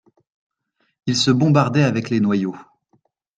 [1.05, 2.55] Ils se bombardaient avec les noyaux.